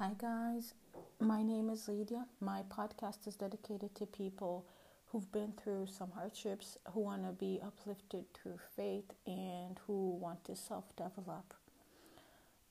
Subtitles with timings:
[0.00, 0.72] Hi, guys.
[1.20, 2.24] My name is Lydia.
[2.40, 4.64] My podcast is dedicated to people
[5.08, 10.42] who've been through some hardships, who want to be uplifted through faith, and who want
[10.44, 11.52] to self develop.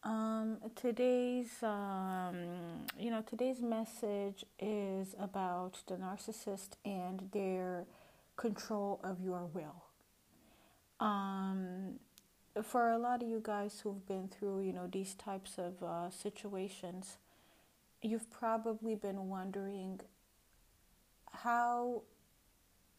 [0.04, 7.86] Um, today's, um, you know, today's message is about the narcissist and their
[8.38, 9.84] control of your will.
[11.00, 12.00] Um,
[12.64, 16.10] for a lot of you guys who've been through, you know, these types of uh,
[16.10, 17.18] situations,
[18.02, 20.00] you've probably been wondering
[21.32, 22.04] how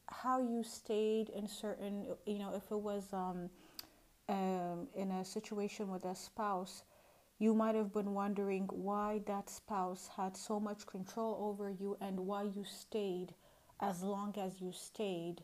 [0.08, 3.48] how you stayed in certain, you know, if it was um,
[4.28, 6.82] um, in a situation with a spouse,
[7.38, 12.18] you might have been wondering why that spouse had so much control over you and
[12.18, 13.34] why you stayed
[13.80, 15.36] as long as you stayed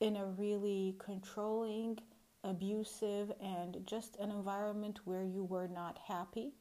[0.00, 1.98] in a really controlling
[2.44, 6.52] abusive, and just an environment where you were not happy.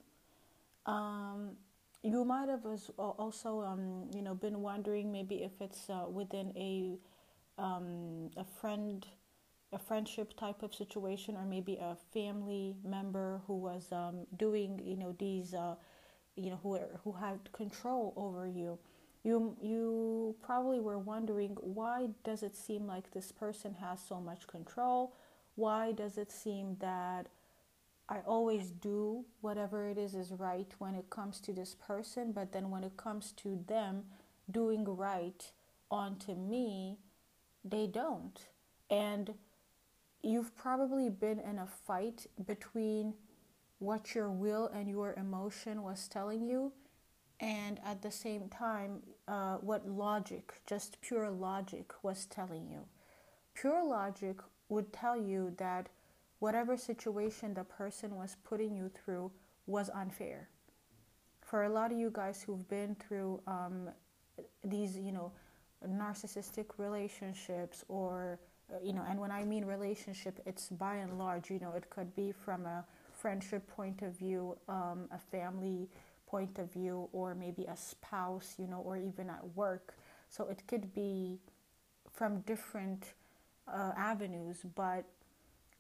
[0.86, 1.52] Um,
[2.04, 2.66] you might have
[2.98, 6.98] also, um, you know, been wondering maybe if it's uh, within a
[7.62, 9.06] um, a friend,
[9.72, 14.98] a friendship type of situation, or maybe a family member who was um, doing, you
[14.98, 15.76] know, these, uh,
[16.36, 18.80] you know, who who had control over you.
[19.24, 24.48] You you probably were wondering why does it seem like this person has so much
[24.48, 25.14] control?
[25.56, 27.28] Why does it seem that
[28.10, 32.52] I always do whatever it is is right when it comes to this person, but
[32.52, 34.04] then when it comes to them
[34.50, 35.52] doing right
[35.90, 36.98] onto me,
[37.64, 38.48] they don't.
[38.90, 39.34] And
[40.22, 43.14] you've probably been in a fight between
[43.80, 46.74] what your will and your emotion was telling you,
[47.40, 52.82] and at the same time, uh, what logic, just pure logic, was telling you.
[53.56, 54.38] Pure logic
[54.72, 55.90] would tell you that
[56.40, 59.30] whatever situation the person was putting you through
[59.68, 60.50] was unfair.
[61.42, 63.90] For a lot of you guys who've been through um,
[64.64, 65.32] these, you know,
[65.88, 68.40] narcissistic relationships or
[68.72, 71.90] uh, you know and when i mean relationship it's by and large you know it
[71.90, 75.90] could be from a friendship point of view um, a family
[76.28, 79.96] point of view or maybe a spouse you know or even at work
[80.30, 81.40] so it could be
[82.12, 83.14] from different
[83.68, 85.06] uh, avenues, but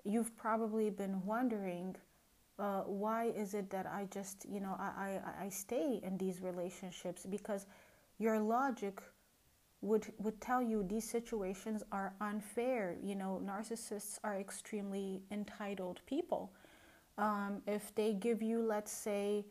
[0.03, 1.95] you've probably been wondering
[2.59, 6.41] uh, why is it that I just, you know, I, I, I stay in these
[6.41, 7.65] relationships because
[8.19, 9.01] your logic
[9.81, 12.95] would would tell you these situations are unfair.
[13.01, 16.51] You know, narcissists are extremely entitled people.
[17.17, 19.43] Um, if they give you, let's say,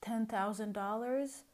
[0.00, 1.44] ten thousand dollars,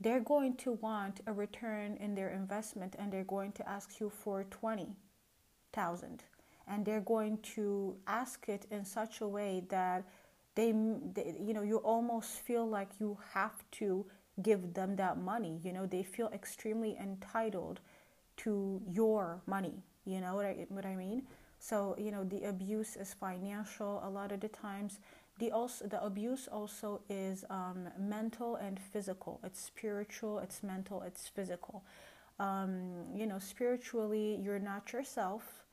[0.00, 4.10] they're going to want a return in their investment and they're going to ask you
[4.10, 6.24] for 20,000
[6.68, 10.04] and they're going to ask it in such a way that
[10.54, 10.72] they,
[11.14, 14.04] they, you know you almost feel like you have to
[14.42, 15.60] give them that money.
[15.62, 17.80] You know they feel extremely entitled
[18.38, 19.82] to your money.
[20.04, 21.22] You know what I, what I mean?
[21.58, 24.02] So you know the abuse is financial.
[24.04, 24.98] A lot of the times
[25.38, 29.40] the also the abuse also is um, mental and physical.
[29.44, 31.84] It's spiritual it's mental it's physical.
[32.38, 35.64] Um, you know spiritually you're not yourself.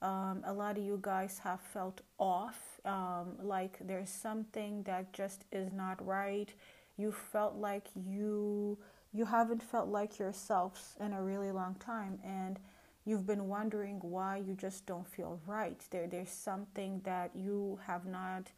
[0.00, 2.80] Um, a lot of you guys have felt off.
[2.84, 6.52] Um, like there's something that just is not right.
[6.96, 8.78] You felt like you
[9.12, 12.58] you haven't felt like yourselves in a really long time and
[13.04, 15.80] you've been wondering why you just don't feel right.
[15.90, 18.50] There there's something that you have not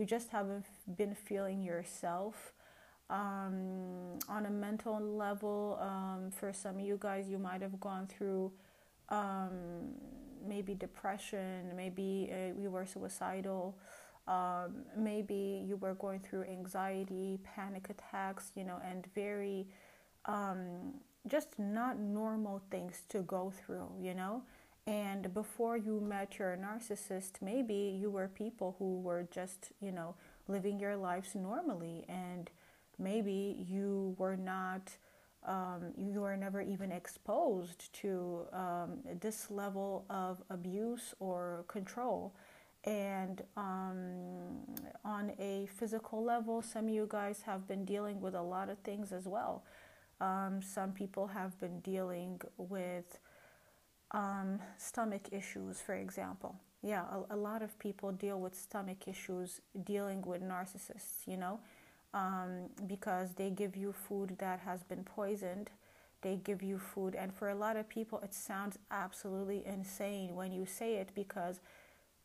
[0.00, 0.64] you just haven't
[0.96, 2.54] been feeling yourself
[3.10, 5.78] um, on a mental level.
[5.78, 8.50] Um, for some of you guys, you might have gone through
[9.10, 9.92] um,
[10.48, 13.76] maybe depression, maybe uh, you were suicidal.
[14.26, 19.66] Um, maybe you were going through anxiety, panic attacks, you know, and very
[20.24, 20.94] um,
[21.26, 24.42] just not normal things to go through, you know.
[24.90, 30.16] And before you met your narcissist, maybe you were people who were just, you know,
[30.48, 32.04] living your lives normally.
[32.08, 32.50] And
[32.98, 34.96] maybe you were not,
[35.46, 42.34] um, you were never even exposed to um, this level of abuse or control.
[42.82, 44.64] And um,
[45.04, 48.78] on a physical level, some of you guys have been dealing with a lot of
[48.78, 49.62] things as well.
[50.20, 53.20] Um, some people have been dealing with
[54.12, 56.56] um, stomach issues, for example.
[56.82, 61.60] Yeah, a, a, lot of people deal with stomach issues dealing with narcissists, you know,
[62.14, 65.70] um, because they give you food that has been poisoned.
[66.22, 70.52] They give you food, and for a lot of people, it sounds absolutely insane when
[70.52, 71.60] you say it because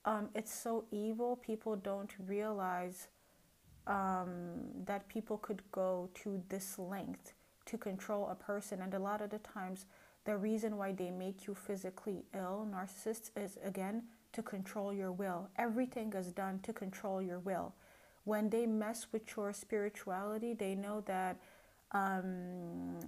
[0.05, 1.35] um, it's so evil.
[1.37, 3.07] People don't realize
[3.87, 7.33] um, that people could go to this length
[7.65, 8.81] to control a person.
[8.81, 9.85] And a lot of the times,
[10.25, 15.50] the reason why they make you physically ill, narcissists, is again to control your will.
[15.57, 17.74] Everything is done to control your will.
[18.25, 21.38] When they mess with your spirituality, they know that
[21.92, 23.00] um,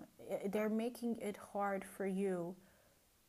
[0.51, 2.55] they're making it hard for you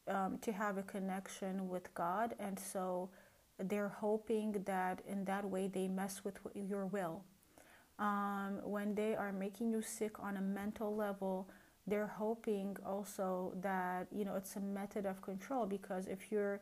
[0.06, 3.08] um, to have a connection with God, and so
[3.58, 7.24] they're hoping that in that way they mess with your will.
[7.98, 11.48] Um, when they are making you sick on a mental level,
[11.88, 16.60] they're hoping also that you know it's a method of control because if you're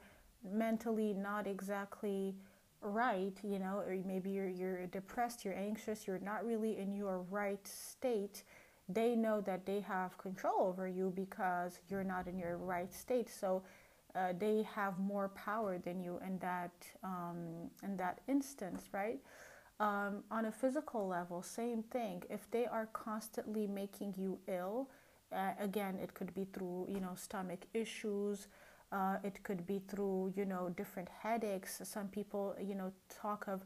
[0.52, 2.34] mentally not exactly
[2.80, 7.20] right, you know, or maybe you're you're depressed, you're anxious, you're not really in your
[7.30, 8.44] right state,
[8.88, 13.28] they know that they have control over you because you're not in your right state.
[13.28, 13.62] So
[14.14, 16.72] uh, they have more power than you in that
[17.02, 19.18] um, in that instance, right?
[19.78, 22.22] Um, on a physical level, same thing.
[22.30, 24.88] If they are constantly making you ill,
[25.34, 28.48] uh, again, it could be through you know stomach issues.
[28.92, 31.80] Uh, it could be through you know different headaches.
[31.84, 33.62] Some people you know talk of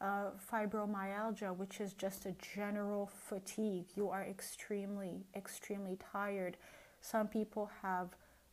[0.00, 3.86] uh, fibromyalgia, which is just a general fatigue.
[3.96, 6.56] You are extremely, extremely tired.
[7.00, 8.08] Some people have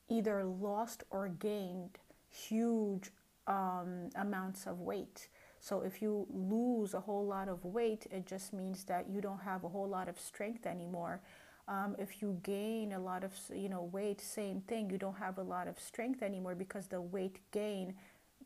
[0.10, 1.98] either lost or gained
[2.30, 3.12] huge
[3.48, 5.28] um, amounts of weight.
[5.60, 9.42] So if you lose a whole lot of weight, it just means that you don't
[9.42, 11.22] have a whole lot of strength anymore.
[11.67, 14.89] Um, if you gain a lot of you know weight, same thing.
[14.89, 17.95] You don't have a lot of strength anymore because the weight gain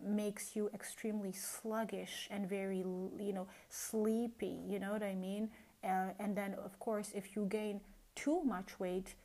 [0.02, 4.58] makes you extremely sluggish and very you know sleepy.
[4.68, 5.50] You know what I mean?
[5.84, 7.82] Uh, and then of course, if you gain
[8.16, 9.16] too much weight,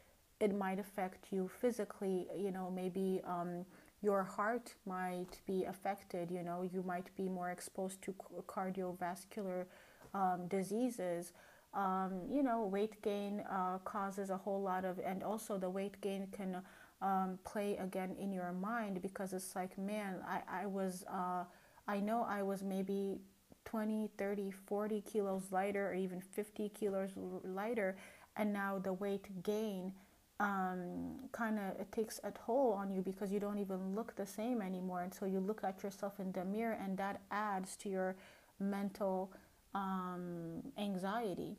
[0.40, 2.26] it might affect you physically.
[2.36, 3.20] You know, maybe.
[3.26, 3.64] Um,
[4.02, 6.30] your heart might be affected.
[6.30, 8.14] You know, you might be more exposed to
[8.46, 9.64] cardiovascular
[10.12, 11.32] um, diseases.
[11.74, 16.00] Um, you know, weight gain uh, causes a whole lot of, and also the weight
[16.00, 16.62] gain can
[17.02, 21.44] um, play again in your mind because it's like, man, I, I was, uh,
[21.88, 23.18] I know I was maybe
[23.64, 27.10] 20, 30, 40 kilos lighter or even 50 kilos
[27.44, 27.96] lighter,
[28.36, 29.92] and now the weight gain
[30.40, 34.60] um, kind of takes a toll on you because you don't even look the same
[34.60, 35.02] anymore.
[35.02, 38.16] And so you look at yourself in the mirror and that adds to your
[38.58, 39.32] mental
[39.74, 41.56] um, anxiety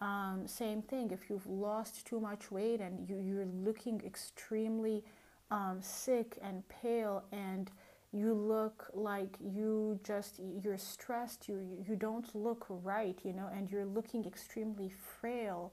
[0.00, 5.04] um, same thing if you've lost too much weight and you, you're looking extremely
[5.50, 7.70] um, sick and pale and
[8.12, 13.70] you look like you just you're stressed you you don't look right you know and
[13.70, 14.90] you're looking extremely
[15.20, 15.72] frail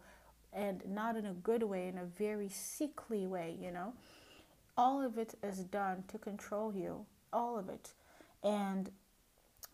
[0.55, 3.93] and not in a good way, in a very sickly way, you know.
[4.77, 7.91] All of it is done to control you, all of it.
[8.41, 8.89] And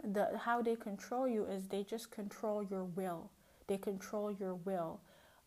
[0.03, 3.29] the how they control you is they just control your will.
[3.67, 5.01] They control your will.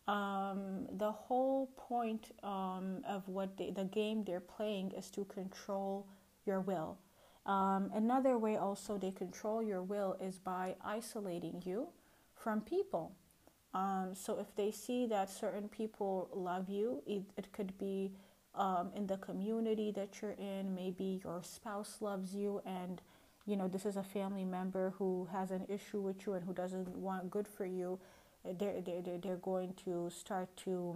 [0.07, 6.07] Um, the whole point um, of what they, the game they're playing is to control
[6.45, 6.97] your will.
[7.45, 11.87] Um, another way also they control your will is by isolating you
[12.35, 13.13] from people.
[13.73, 18.11] Um, so if they see that certain people love you, it, it could be
[18.55, 23.01] um, in the community that you're in, maybe your spouse loves you and
[23.45, 26.53] you know this is a family member who has an issue with you and who
[26.53, 27.99] doesn't want good for you,
[28.59, 30.95] they're, they're, they're going to start to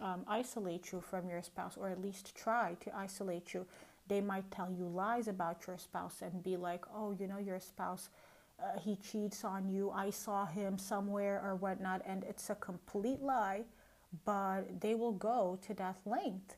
[0.00, 3.66] um, isolate you from your spouse or at least try to isolate you.
[4.08, 7.60] They might tell you lies about your spouse and be like, oh, you know, your
[7.60, 8.10] spouse
[8.58, 13.20] uh, he cheats on you, I saw him somewhere or whatnot, and it's a complete
[13.20, 13.64] lie,
[14.24, 16.56] but they will go to that length.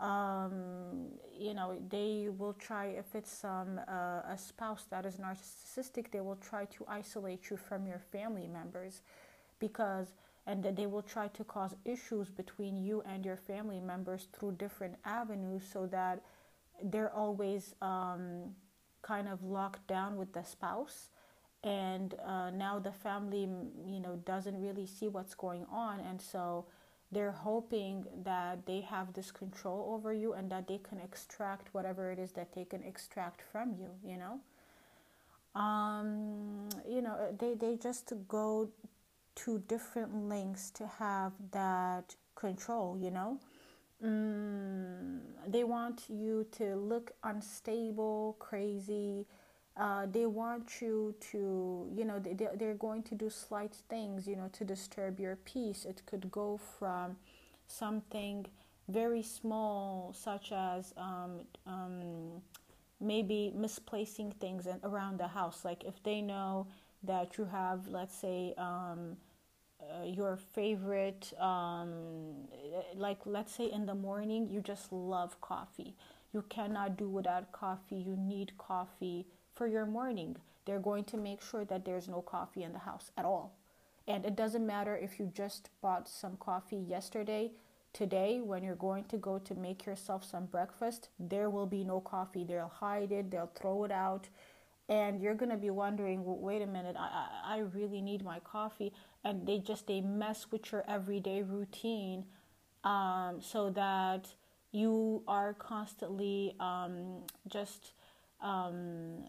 [0.00, 6.10] Um, you know, they will try, if it's um, uh, a spouse that is narcissistic,
[6.10, 9.02] they will try to isolate you from your family members
[9.58, 10.08] because,
[10.46, 14.96] and they will try to cause issues between you and your family members through different
[15.04, 16.22] avenues so that
[16.82, 18.54] they're always um,
[19.02, 21.10] kind of locked down with the spouse.
[21.62, 23.46] And uh, now the family
[23.86, 26.00] you know doesn't really see what's going on.
[26.00, 26.64] And so
[27.12, 32.10] they're hoping that they have this control over you and that they can extract whatever
[32.10, 34.40] it is that they can extract from you you know?
[35.60, 38.68] Um, you know they, they just go
[39.36, 43.38] to different lengths to have that control you know?
[44.04, 49.26] Mm, they want you to look unstable crazy
[49.80, 54.36] uh, they want you to, you know, they, they're going to do slight things, you
[54.36, 55.86] know, to disturb your peace.
[55.86, 57.16] It could go from
[57.66, 58.44] something
[58.88, 62.42] very small, such as um, um,
[63.00, 65.64] maybe misplacing things around the house.
[65.64, 66.66] Like if they know
[67.02, 69.16] that you have, let's say, um,
[69.80, 72.48] uh, your favorite, um,
[72.94, 75.94] like let's say in the morning, you just love coffee.
[76.34, 77.96] You cannot do without coffee.
[77.96, 80.36] You need coffee for your morning.
[80.64, 83.56] They're going to make sure that there's no coffee in the house at all.
[84.06, 87.52] And it doesn't matter if you just bought some coffee yesterday,
[87.92, 92.00] today, when you're going to go to make yourself some breakfast, there will be no
[92.00, 92.44] coffee.
[92.44, 94.28] They'll hide it, they'll throw it out.
[94.88, 98.40] And you're gonna be wondering, well, wait a minute, I, I, I really need my
[98.40, 98.92] coffee.
[99.22, 102.24] And they just they mess with your everyday routine
[102.82, 104.34] um, so that
[104.72, 107.92] you are constantly um, just
[108.42, 109.24] um,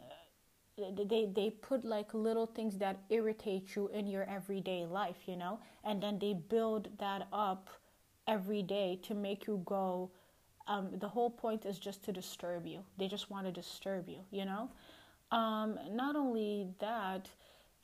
[0.77, 5.60] they they put like little things that irritate you in your everyday life you know?
[5.84, 7.70] And then they build that up
[8.27, 10.12] every day to make you go
[10.68, 12.84] um, the whole point is just to disturb you.
[12.98, 14.70] They just want to disturb you you know?
[15.32, 17.30] Um, not only that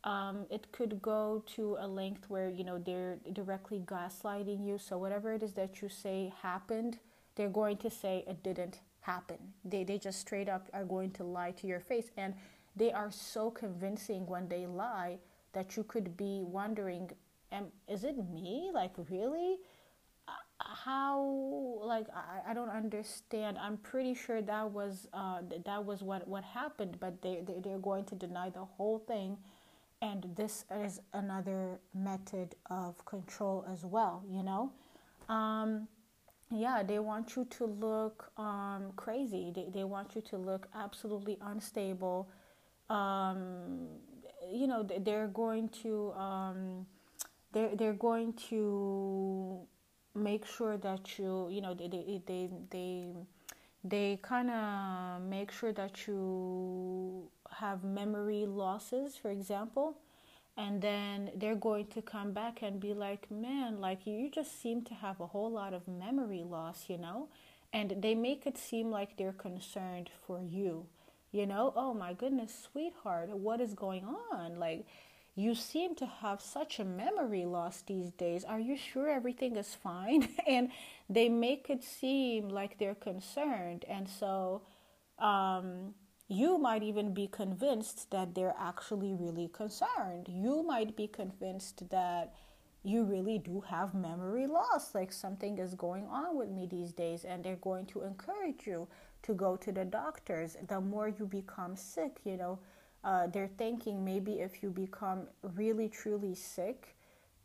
[0.04, 4.78] um, it could go to a length where you know they're directly gaslighting you.
[4.78, 7.00] So whatever it is that you say happened
[7.38, 9.38] they're going to say it didn't happen.
[9.64, 12.12] They, they just straight up are going to lie to your face.
[12.18, 12.34] And
[12.76, 15.18] they are so convincing when they lie
[15.54, 17.12] that you could be wondering
[17.52, 18.72] Am, is it me?
[18.74, 19.56] Like really?
[20.28, 23.58] Uh, how like I, I don't understand.
[23.58, 27.80] I'm pretty sure that was uh, that was what what happened but they, they they're
[27.80, 29.38] going to deny the whole thing.
[30.02, 34.72] And this is another method of control as well you know?
[35.30, 35.88] Um,
[36.52, 39.52] yeah they want you to look um, crazy.
[39.54, 42.30] They, they want you to look absolutely unstable.
[42.90, 43.88] Um,
[44.52, 46.86] you know they're going to um,
[47.52, 49.60] they're they're going to
[50.16, 53.12] make sure that you you know they they they they,
[53.84, 59.98] they kind of make sure that you have memory losses for example
[60.58, 64.82] and then they're going to come back and be like man like you just seem
[64.82, 67.30] to have a whole lot of memory loss you know
[67.74, 70.86] and they make it seem like they're concerned for you
[71.32, 74.56] you know, oh my goodness, sweetheart, what is going on?
[74.56, 74.86] Like,
[75.36, 78.44] you seem to have such a memory loss these days.
[78.44, 80.30] Are you sure everything is fine?
[80.48, 80.70] and
[81.10, 83.86] they make it seem like they're concerned.
[83.88, 84.62] And so,
[85.20, 85.94] um,
[86.28, 90.28] you might even be convinced that they're actually really concerned.
[90.28, 92.34] You might be convinced that
[92.84, 97.26] you really do have memory loss, like something is going on with me these days,
[97.26, 98.88] and they're going to encourage you
[99.24, 100.58] to go to the doctors.
[100.68, 102.60] The more you become sick, you know,
[103.04, 106.96] uh, they're thinking maybe if you become really truly sick,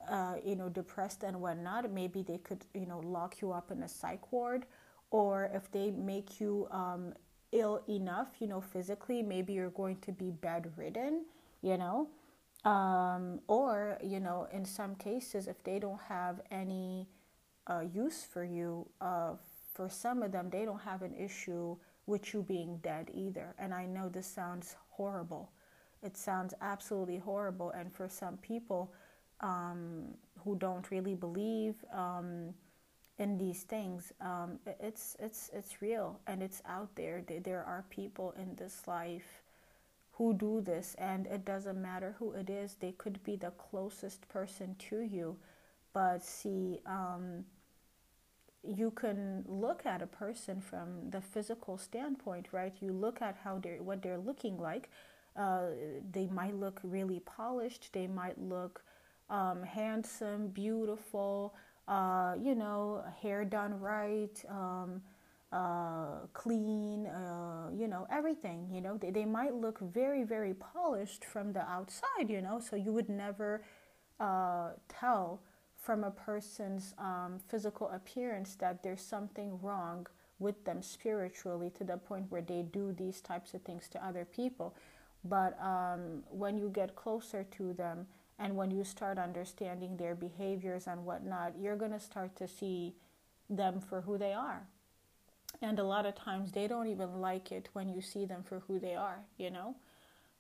[0.09, 3.83] uh, you know, depressed and whatnot, maybe they could, you know, lock you up in
[3.83, 4.67] a psych ward,
[5.11, 7.15] or if they make you um,
[7.53, 11.25] ill enough, you know, physically, maybe you're going to be bedridden,
[11.63, 12.09] you know,
[12.65, 17.09] um, or you know, in some cases, if they don't have any
[17.67, 19.33] uh, use for you uh,
[19.75, 23.55] for some of them, they don't have an issue with you being dead either.
[23.59, 25.51] And I know this sounds horrible.
[26.03, 27.71] It sounds absolutely horrible.
[27.71, 28.93] And for some people
[29.41, 32.55] um, who don't really believe um,
[33.19, 37.23] in these things, um, it's it's it's real and it's out there.
[37.23, 39.43] There are people in this life
[40.13, 42.77] who do this, and it doesn't matter who it is.
[42.81, 45.37] They could be the closest person to you,
[45.93, 47.45] but see um,
[48.63, 52.75] you can look at a person from the physical standpoint, right?
[52.81, 54.91] You look at how they're what they're looking like.
[55.37, 55.69] Uh,
[56.13, 57.91] they might look really polished.
[57.93, 58.85] They might look
[59.31, 61.55] um, handsome, beautiful.
[61.89, 65.03] Uh, you know, hair done right, um,
[65.53, 67.07] uh, clean.
[67.07, 68.69] Uh, you know, everything.
[68.73, 72.29] You know, they they might look very very polished from the outside.
[72.29, 73.63] You know, so you would never
[74.21, 75.41] uh, tell
[75.77, 80.07] from a person's um, physical appearance that there's something wrong
[80.39, 84.25] with them spiritually to the point where they do these types of things to other
[84.25, 84.75] people.
[85.25, 88.07] But um, when you get closer to them
[88.39, 92.95] and when you start understanding their behaviors and whatnot, you're going to start to see
[93.49, 94.67] them for who they are.
[95.61, 98.61] And a lot of times they don't even like it when you see them for
[98.67, 99.77] who they are, you know?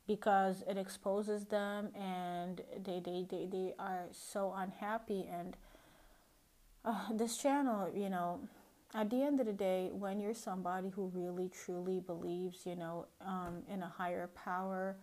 [0.07, 5.29] because it exposes them and they, they, they, they are so unhappy.
[5.33, 5.57] And
[6.85, 8.41] uh, this channel, you know,
[8.95, 13.07] at the end of the day, when you're somebody who really truly believes, you know,
[13.25, 14.97] um, in a higher power,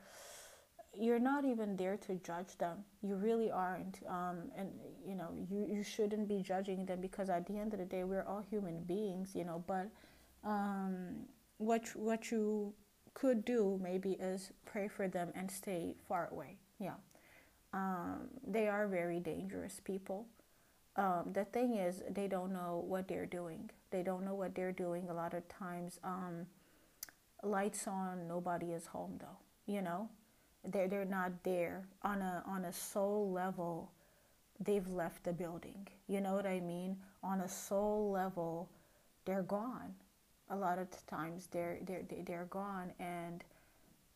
[0.93, 2.79] you're not even there to judge them.
[3.01, 3.99] You really aren't.
[4.07, 4.69] Um, and,
[5.05, 8.03] you know, you, you shouldn't be judging them because at the end of the day,
[8.03, 9.89] we're all human beings, you know, but
[10.43, 11.25] um,
[11.57, 12.73] what, what you
[13.13, 16.57] could do maybe is pray for them and stay far away.
[16.79, 16.95] Yeah.
[17.73, 20.25] Um, they are very dangerous people.
[20.95, 23.69] Um, the thing is, they don't know what they're doing.
[23.91, 25.09] They don't know what they're doing.
[25.09, 26.47] A lot of times, um,
[27.43, 29.37] lights on, nobody is home though.
[29.65, 30.09] You know,
[30.65, 33.91] they're they're not there on a on a soul level.
[34.59, 35.87] They've left the building.
[36.07, 36.97] You know what I mean?
[37.23, 38.69] On a soul level,
[39.25, 39.93] they're gone.
[40.49, 43.43] A lot of times, they're they're they're gone, and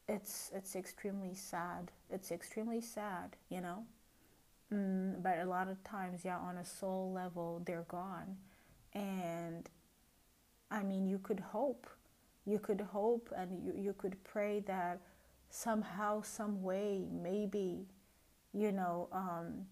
[0.08, 1.92] it's it's extremely sad.
[2.10, 3.36] It's extremely sad.
[3.50, 3.86] You know.
[4.74, 8.38] Mm, but a lot of times, yeah, on a soul level, they're gone.
[8.94, 9.70] And
[10.72, 11.88] I mean, you could hope,
[12.46, 15.00] you could hope and you, you could pray that
[15.54, 17.86] somehow, some way, maybe,
[18.54, 19.68] you know, um,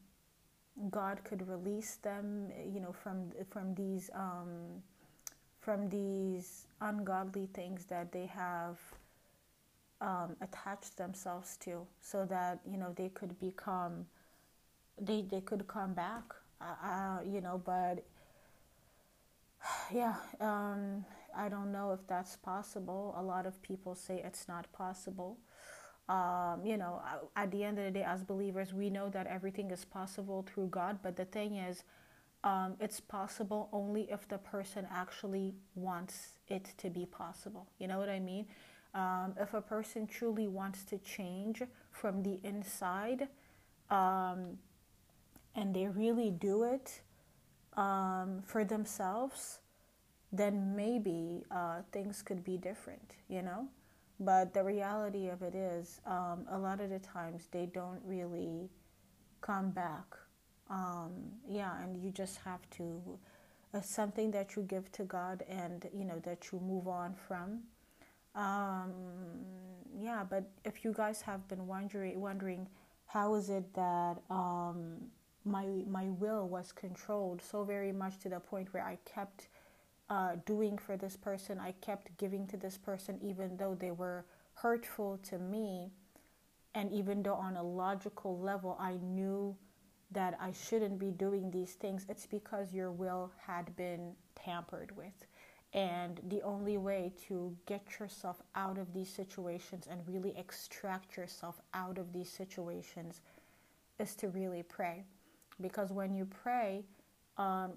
[0.91, 4.83] God could release them, you know, from from these um,
[5.59, 8.77] from these ungodly things that they have
[9.99, 14.05] um, attached themselves to, so that you know they could become
[14.99, 16.23] they they could come back,
[16.61, 17.61] uh, you know.
[17.63, 18.03] But
[19.93, 23.15] yeah, um, I don't know if that's possible.
[23.17, 25.37] A lot of people say it's not possible.
[26.09, 27.01] Um, you know,
[27.35, 30.67] at the end of the day, as believers, we know that everything is possible through
[30.67, 30.99] God.
[31.01, 31.83] But the thing is,
[32.43, 37.67] um, it's possible only if the person actually wants it to be possible.
[37.79, 38.47] You know what I mean?
[38.93, 41.61] Um, if a person truly wants to change
[41.91, 43.29] from the inside,
[43.89, 44.57] um,
[45.55, 47.01] and they really do it
[47.77, 49.59] um, for themselves,
[50.31, 53.67] then maybe uh, things could be different, you know?
[54.19, 58.69] But the reality of it is, um, a lot of the times they don't really
[59.41, 60.05] come back.
[60.69, 61.11] Um,
[61.49, 63.01] yeah, and you just have to,
[63.73, 67.61] uh, something that you give to God and, you know, that you move on from.
[68.35, 68.91] Um,
[69.99, 72.67] yeah, but if you guys have been wondering, wondering
[73.07, 74.97] how is it that um,
[75.43, 79.47] my my will was controlled so very much to the point where I kept
[80.11, 81.57] uh, doing for this person.
[81.57, 85.89] I kept giving to this person, even though they were hurtful to me,
[86.75, 89.55] and even though on a logical level I knew
[90.11, 92.05] that I shouldn't be doing these things.
[92.09, 95.25] It's because your will had been tampered with.
[95.73, 101.61] And the only way to get yourself out of these situations and really extract yourself
[101.73, 103.21] out of these situations
[103.97, 105.05] is to really pray
[105.61, 106.83] because when you pray,
[107.37, 107.71] um,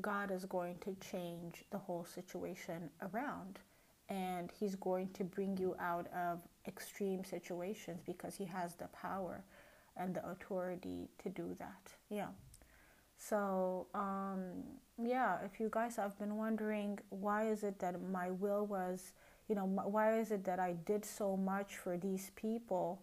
[0.00, 3.58] God is going to change the whole situation around
[4.08, 9.44] and He's going to bring you out of extreme situations because He has the power
[9.96, 11.92] and the authority to do that.
[12.10, 12.28] Yeah.
[13.18, 14.62] So, um,
[15.02, 19.12] yeah, if you guys have been wondering why is it that my will was,
[19.48, 23.00] you know, why is it that I did so much for these people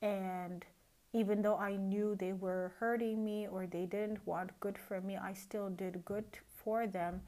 [0.00, 0.64] and
[1.12, 5.16] even though I knew they were hurting me or they didn't want good for me,
[5.16, 7.22] I still did good for them.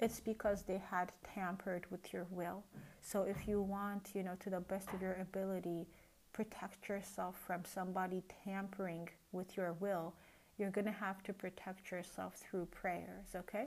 [0.00, 2.64] It's because they had tampered with your will.
[3.02, 5.86] So if you want, you know, to the best of your ability,
[6.32, 10.14] protect yourself from somebody tampering with your will,
[10.56, 13.66] you're going to have to protect yourself through prayers, okay?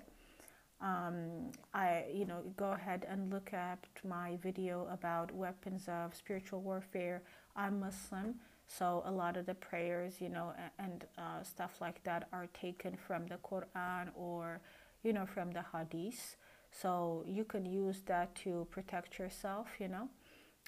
[0.82, 6.62] Um, I, you know, go ahead and look at my video about weapons of spiritual
[6.62, 7.22] warfare.
[7.56, 8.36] I'm Muslim.
[8.68, 12.96] So a lot of the prayers, you know, and uh, stuff like that are taken
[12.96, 14.62] from the Quran or,
[15.04, 16.38] you know, from the Hadith.
[16.72, 20.10] So you can use that to protect yourself, you know.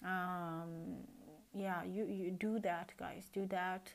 [0.03, 0.97] Um,
[1.53, 3.29] yeah, you, you do that, guys.
[3.33, 3.93] Do that.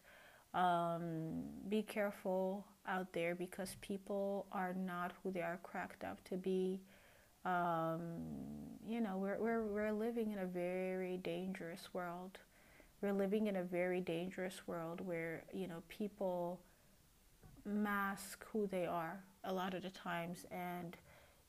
[0.55, 6.37] Um, be careful out there because people are not who they are cracked up to
[6.37, 6.81] be.
[7.45, 8.01] Um,
[8.87, 12.39] you know, we're, we're, we're living in a very dangerous world
[13.01, 16.61] we're living in a very dangerous world where you know people
[17.65, 20.97] mask who they are a lot of the times and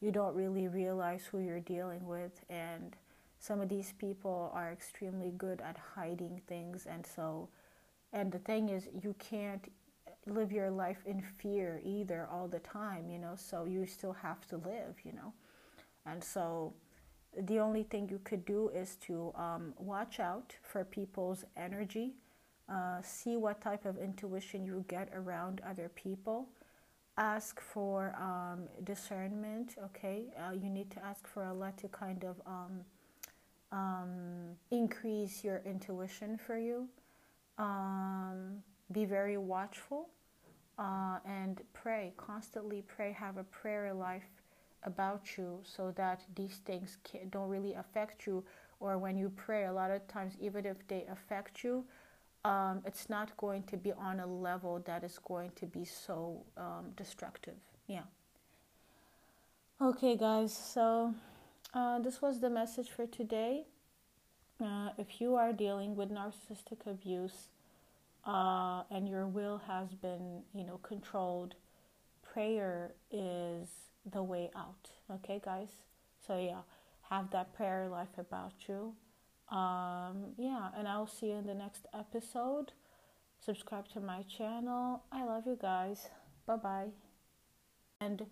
[0.02, 2.96] you don't really realize who you're dealing with and
[3.40, 7.48] some of these people are extremely good at hiding things and so
[8.14, 9.72] and the thing is you can't
[10.28, 14.48] live your life in fear either all the time you know so you still have
[14.48, 15.34] to live you know?
[16.06, 16.74] And so
[17.38, 22.14] the only thing you could do is to um, watch out for people's energy,
[22.70, 26.50] uh, see what type of intuition you get around other people.
[27.18, 30.26] Ask for um, discernment, okay?
[30.38, 32.86] Uh, you need to ask for Allah to kind of um,
[33.72, 36.88] um increase your intuition for you.
[37.58, 40.10] Um, be very watchful
[40.78, 44.41] uh, and pray, constantly pray, have a prayer life
[44.84, 46.98] about you so that these things
[47.30, 48.44] don't really affect you
[48.80, 51.86] or when you pray a lot of times even if they affect you
[52.44, 56.44] um, it's not going to be on a level that is going to be so
[56.58, 57.56] um, destructive.
[57.88, 58.04] Yeah.
[59.80, 61.14] Okay, guys, so
[61.74, 63.66] uh, this was the message for today.
[64.64, 67.50] Uh, if you are dealing with narcissistic abuse
[68.26, 71.56] uh, and your will has been, you know, controlled,
[72.22, 73.68] prayer is
[74.10, 74.90] the way out.
[75.10, 75.70] Okay, guys.
[76.26, 76.62] So yeah,
[77.10, 78.94] have that prayer life about you.
[79.56, 82.72] Um, yeah, and I'll see you in the next episode.
[83.44, 85.04] Subscribe to my channel.
[85.12, 86.10] I love you guys.
[86.46, 86.90] Bye bye.
[88.00, 88.26] And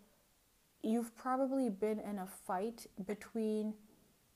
[0.82, 3.74] you've probably been in a fight between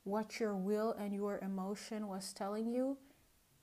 [0.04, 2.98] what your will and your emotion was telling you,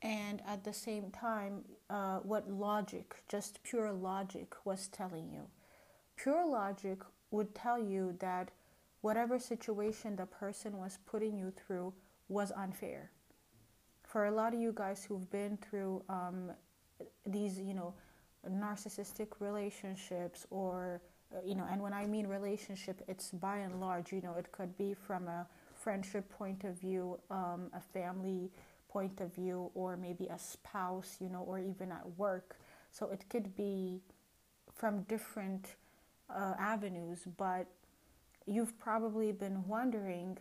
[0.02, 5.44] and at the same time, uh, what logic, just pure logic, was telling you.
[6.16, 7.00] Pure logic
[7.32, 8.52] would tell you that
[9.02, 11.94] whatever situation the person was putting you through
[12.30, 13.10] was unfair.
[14.04, 16.52] For a lot of you guys who've been through um,
[17.26, 17.94] these, you know,
[18.48, 21.02] narcissistic relationships or
[21.34, 24.52] uh, you know, and when I mean relationship, it's by and large, you know, it
[24.52, 28.52] could be from a friendship point of view, um, a family
[28.90, 32.58] point of view, or maybe a spouse, you know, or even at work.
[32.92, 34.02] So it could be
[34.74, 35.76] from different
[36.36, 37.68] uh, avenues, but
[38.46, 40.38] you've probably been wondering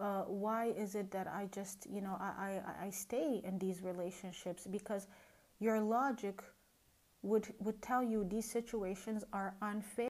[0.00, 3.82] uh, why is it that I just, you know, I, I, I stay in these
[3.82, 5.06] relationships because
[5.58, 6.42] your logic
[7.22, 9.96] would, would tell you these situations are unfair.